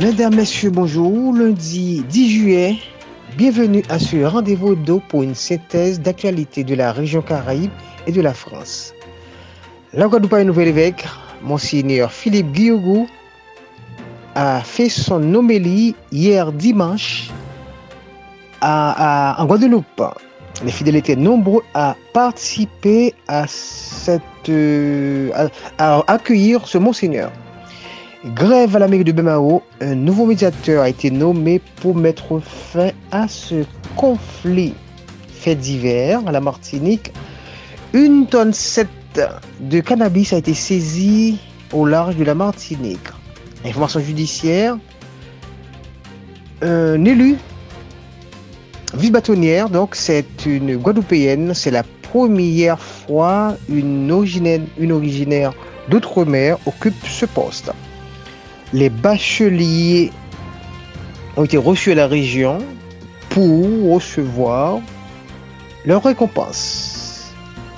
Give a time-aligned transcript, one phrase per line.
[0.00, 1.34] Mesdames, Messieurs, bonjour.
[1.34, 2.78] Lundi 10 juillet,
[3.36, 7.70] bienvenue à ce rendez-vous d'eau pour une synthèse d'actualité de la région Caraïbe
[8.06, 8.94] et de la France.
[9.92, 11.04] La Guadeloupe un nouvel évêque,
[11.42, 13.08] Monseigneur Philippe Guiogou,
[14.36, 17.30] a fait son homélie hier dimanche
[18.62, 20.02] en Guadeloupe.
[20.64, 27.30] Les fidèles étaient nombreux à participer à cette euh, à accueillir ce Monseigneur.
[28.26, 33.26] Grève à l'Amérique de Bemao, un nouveau médiateur a été nommé pour mettre fin à
[33.26, 33.64] ce
[33.96, 34.74] conflit.
[35.32, 37.14] Fait divers à la Martinique,
[37.94, 38.88] une tonne 7
[39.60, 41.38] de cannabis a été saisie
[41.72, 43.08] au large de la Martinique.
[43.64, 44.76] Information judiciaire,
[46.60, 47.38] un élu
[48.92, 55.54] vice-bâtonnière, donc c'est une Guadeloupéenne, c'est la première fois une originaire, une originaire
[55.88, 57.72] d'outre-mer occupe ce poste.
[58.72, 60.12] Les bacheliers
[61.36, 62.58] ont été reçus à la région
[63.30, 64.80] pour recevoir
[65.84, 67.32] leur récompense.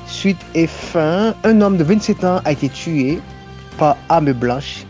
[0.07, 3.19] Suite et fin, un homme de 27 ans a été tué
[3.79, 4.85] par arme blanche.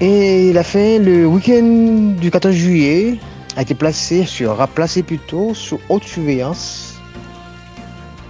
[0.00, 3.18] Et la fin, le week-end du 14 juillet,
[3.56, 6.94] a été placé, sera placé plutôt sous haute surveillance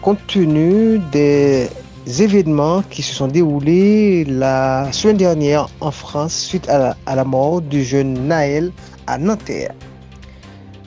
[0.04, 1.66] compte tenu des
[2.06, 7.82] événements qui se sont déroulés la semaine dernière en France suite à la, mort du
[7.82, 8.72] jeune Naël
[9.06, 9.74] à Nanterre.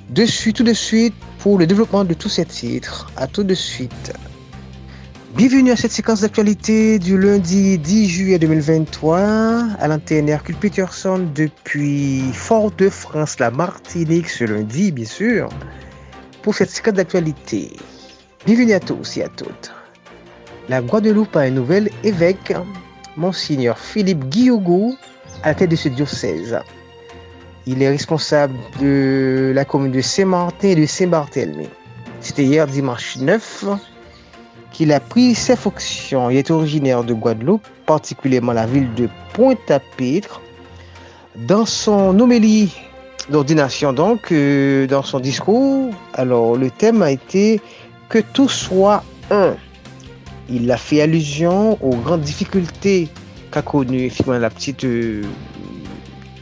[0.10, 3.54] De suite, tout de suite, pour le développement de tous ces titres, à tout de
[3.54, 4.14] suite.
[5.36, 9.20] Bienvenue à cette séquence d'actualité du lundi 10 juillet 2023
[9.80, 15.50] à l'antenne Hercule Peterson depuis Fort-de-France, la Martinique, ce lundi, bien sûr,
[16.42, 17.74] pour cette séquence d'actualité.
[18.46, 19.77] Bienvenue à tous et à toutes.
[20.70, 22.54] La Guadeloupe a un nouvel évêque,
[23.16, 24.98] Monseigneur Philippe Guiogou,
[25.44, 26.60] à la tête de ce diocèse.
[27.66, 31.70] Il est responsable de la commune de Saint-Martin et de Saint-Barthélemy.
[32.20, 33.66] C'était hier dimanche 9
[34.74, 36.30] qu'il a pris ses fonctions.
[36.30, 40.42] Il est originaire de Guadeloupe, particulièrement la ville de Pointe-à-Pitre.
[41.36, 42.76] Dans son homélie
[43.30, 47.62] d'ordination, donc, euh, dans son discours, alors le thème a été
[48.10, 49.56] que tout soit un.
[50.50, 53.10] Il a fait allusion aux grandes difficultés
[53.52, 55.24] qu'a connues la petite euh,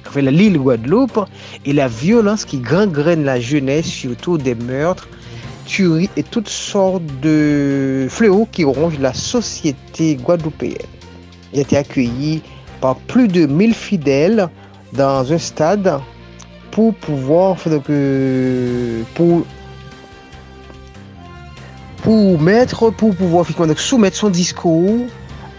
[0.07, 1.19] enfin, Guadeloupe
[1.65, 5.07] et la violence qui gangrène la jeunesse, surtout des meurtres,
[5.65, 10.77] tueries et toutes sortes de fléaux qui rongent la société guadeloupéenne.
[11.53, 12.41] Il a été accueilli
[12.81, 14.49] par plus de 1000 fidèles
[14.93, 15.99] dans un stade
[16.71, 19.45] pour pouvoir donc, euh, pour
[22.05, 25.07] pour mettre pour pouvoir donc, soumettre son discours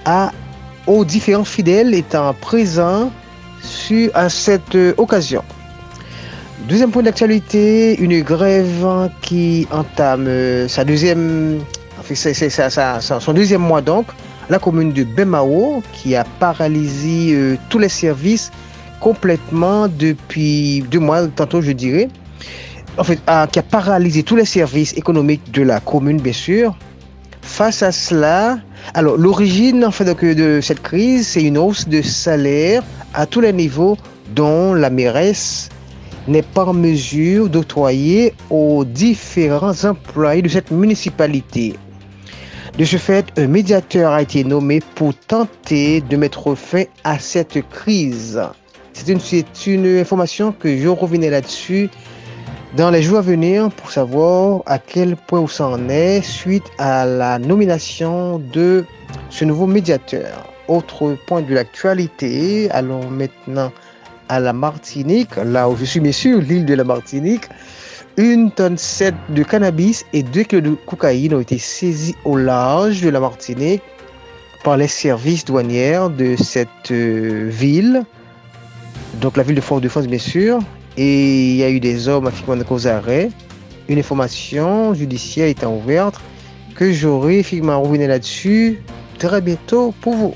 [0.05, 0.31] à
[0.87, 3.11] aux différents fidèles étant présents
[3.61, 5.43] sur, à cette euh, occasion.
[6.69, 11.59] Deuxième point d'actualité, une grève qui entame euh, sa deuxième,
[12.05, 14.07] son deuxième mois donc,
[14.49, 18.53] la commune de Bemao qui a paralysé euh, tous les services
[19.01, 22.09] complètement depuis deux mois, tantôt je dirais,
[23.27, 26.75] ah, qui a paralysé tous les services économiques de la commune, bien sûr.
[27.43, 28.59] Face à cela,
[28.95, 32.83] alors l'origine en fait, de cette crise, c'est une hausse de salaire
[33.15, 33.97] à tous les niveaux
[34.35, 35.69] dont la mairesse
[36.27, 41.77] n'est pas en mesure d'octroyer aux différents employés de cette municipalité.
[42.79, 47.59] De ce fait, un médiateur a été nommé pour tenter de mettre fin à cette
[47.71, 48.41] crise.
[48.93, 51.91] C'est une, c'est une information que je revenais là-dessus
[52.77, 56.65] dans les jours à venir pour savoir à quel point où ça en est suite
[56.77, 58.85] à la nomination de
[59.31, 60.53] ce nouveau médiateur.
[60.69, 63.73] Autre point de l'actualité, allons maintenant
[64.29, 67.45] à la Martinique, là où je suis bien sûr, l'île de la Martinique.
[68.19, 73.01] Une tonne 7 de cannabis et 2 kilos de cocaïne ont été saisis au large
[73.01, 73.83] de la Martinique
[74.65, 78.05] par les services douanières de cette euh, ville,
[79.21, 80.59] donc la ville de Fort-de-France bien sûr,
[80.97, 83.31] et il y a eu des hommes effectivement aux arrêts.
[83.89, 86.21] Une information judiciaire étant ouverte
[86.75, 88.83] que j'aurai effectivement revenir là-dessus
[89.19, 90.35] très bientôt pour vous.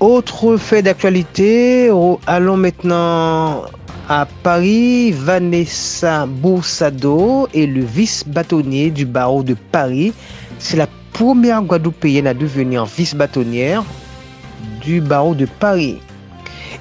[0.00, 1.90] Autre fait d'actualité,
[2.26, 3.64] allons maintenant
[4.08, 5.12] à Paris.
[5.12, 10.12] Vanessa Boursado est le vice-bâtonnier du barreau de Paris.
[10.58, 13.84] C'est la première Guadeloupéenne à devenir vice-bâtonnière
[14.82, 16.00] du barreau de Paris.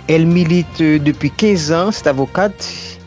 [0.07, 2.99] Elle milite euh, depuis 15 ans, cette avocate,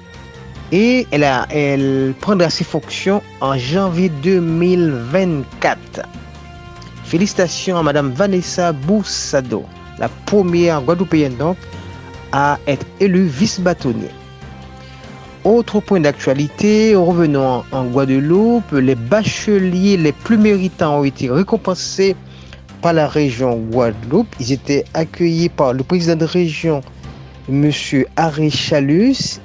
[0.72, 6.02] et elle, prendra ses fonctions en janvier 2024.
[7.04, 9.64] Félicitations à Madame Vanessa Boussado,
[9.98, 11.56] la première Guadeloupéenne donc
[12.32, 14.10] à être élu vice-bâtonnier.
[15.44, 22.16] Autre point d'actualité, revenons en Guadeloupe, les bacheliers les plus méritants ont été récompensés
[22.82, 24.34] par la région Guadeloupe.
[24.40, 26.80] Ils étaient accueillis par le président de région,
[27.48, 27.70] M.
[28.16, 29.40] Harry Chalus.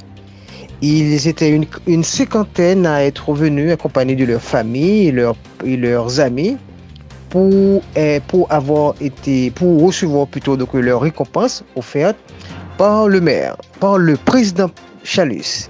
[0.82, 5.14] Ils étaient une, cinquantaine à être venus accompagnés de leurs familles
[5.64, 6.58] et, leurs amis
[7.30, 12.18] pour, eh, pour avoir été, pour recevoir plutôt donc leur récompense offerte
[12.80, 14.72] par le maire, par le président
[15.04, 15.70] Chalus.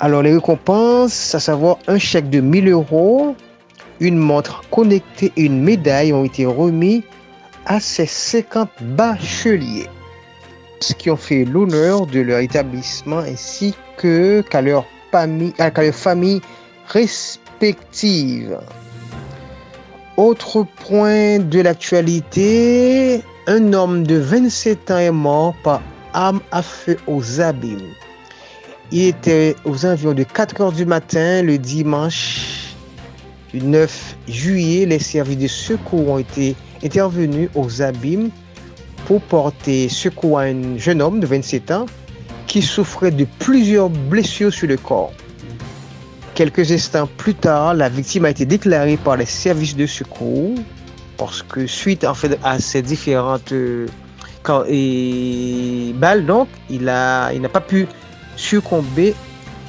[0.00, 3.34] Alors les récompenses, à savoir un chèque de 1000 euros,
[4.00, 7.04] une montre connectée et une médaille ont été remis
[7.66, 9.88] à ces 50 bacheliers
[10.98, 14.84] qui ont fait l'honneur de leur établissement ainsi que qu'à leur
[15.92, 16.40] famille
[16.88, 18.58] respective.
[20.16, 25.82] Autre point de l'actualité, un homme de 27 ans est mort par
[26.12, 27.92] arme à feu aux abîmes.
[28.92, 32.65] Il était aux environs de 4 heures du matin le dimanche
[33.52, 34.86] du 9 juillet.
[34.86, 38.30] Les services de secours ont été intervenus aux abîmes
[39.06, 41.86] pour porter secours à un jeune homme de 27 ans
[42.46, 45.12] qui souffrait de plusieurs blessures sur le corps.
[46.34, 50.54] Quelques instants plus tard, la victime a été déclarée par les services de secours
[51.16, 53.86] parce que suite en fait à ces différentes euh,
[55.94, 57.86] balles, donc il n'a il pas pu
[58.36, 59.14] succomber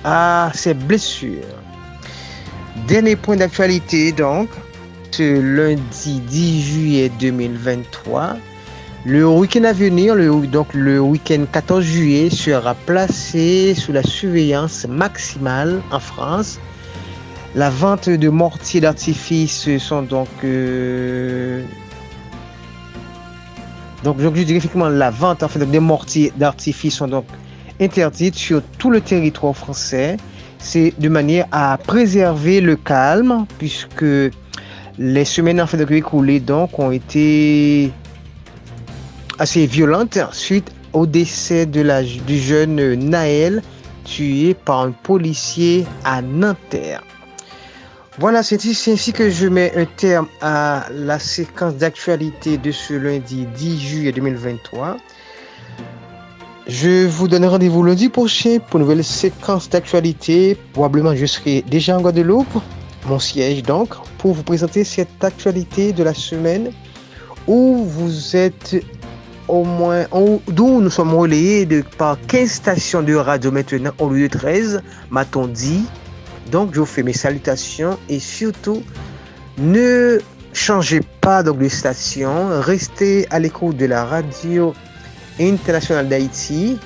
[0.03, 1.44] à ses blessures.
[2.85, 4.50] Dernier point d'actualité donc,
[5.12, 8.35] ce lundi 10 juillet 2023,
[9.06, 14.85] le week-end à venir, le, donc le week-end 14 juillet, sera placé sous la surveillance
[14.88, 16.59] maximale en France.
[17.56, 21.63] La vente de mortiers d'artifice sont donc euh,
[24.03, 27.25] donc, je dirais effectivement la vente en fait des mortiers d'artifice sont donc
[27.81, 30.18] interdites sur tout le territoire français.
[30.59, 34.06] C'est de manière à préserver le calme puisque
[34.98, 37.92] les semaines en fait écoulées donc ont été
[39.39, 43.62] assez violente suite au décès de la, du jeune Naël
[44.04, 47.03] tué par un policier à Nanterre.
[48.19, 53.45] Voilà, c'est ainsi que je mets un terme à la séquence d'actualité de ce lundi
[53.45, 54.98] 10 juillet 2023.
[56.68, 60.58] Je vous donne rendez-vous lundi prochain pour une nouvelle séquence d'actualité.
[60.74, 62.62] Probablement, je serai déjà en Guadeloupe,
[63.06, 66.72] mon siège donc, pour vous présenter cette actualité de la semaine
[67.48, 68.84] où vous êtes
[69.48, 70.08] au moins,
[70.50, 74.81] d'où nous sommes relayés de, par 15 stations de radio maintenant au lieu de 13,
[75.10, 75.86] m'a-t-on dit.
[76.52, 78.84] Donc, je vous fais mes salutations et surtout,
[79.58, 80.20] ne
[80.52, 84.74] changez pas donc, de station, restez à l'écoute de la radio
[85.39, 86.78] internationale d'Haïti.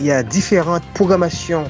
[0.00, 1.64] Il y a différentes programmations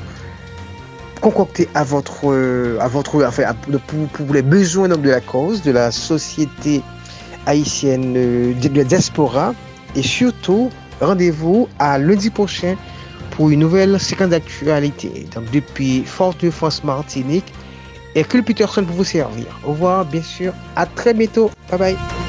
[1.21, 3.55] concoctées à votre, à votre, enfin,
[3.87, 6.83] pour, les besoins donc, de la cause, de la société
[7.47, 9.55] haïtienne, de la diaspora.
[9.95, 10.71] Et surtout,
[11.01, 12.77] rendez-vous à lundi prochain
[13.33, 15.27] pour une nouvelle séquence d'actualité.
[15.35, 17.53] Donc depuis Fort-de-France Martinique,
[18.15, 19.47] et que Peterson pour vous servir.
[19.65, 20.53] Au revoir, bien sûr.
[20.77, 21.51] À très bientôt.
[21.71, 22.22] Bye bye.